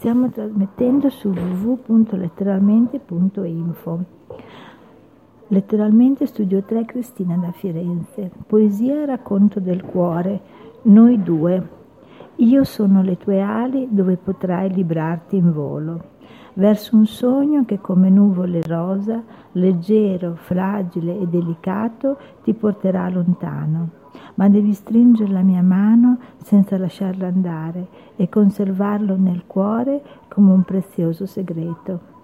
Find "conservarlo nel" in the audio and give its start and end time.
28.28-29.44